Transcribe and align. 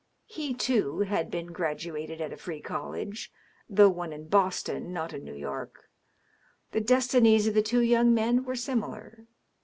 He, 0.25 0.55
too, 0.55 1.01
had 1.01 1.29
been 1.29 1.51
graduated 1.53 2.21
at 2.21 2.33
a 2.33 2.35
free 2.35 2.59
college, 2.59 3.31
thou^ 3.71 3.93
one 3.93 4.11
in 4.11 4.27
Boston, 4.29 4.91
not 4.91 5.13
New 5.13 5.35
York. 5.35 5.91
The 6.71 6.81
destinies 6.81 7.45
of 7.45 7.53
the 7.53 7.61
two 7.61 7.81
young 7.81 8.11
men 8.11 8.43
were 8.43 8.55
similar. 8.55 9.27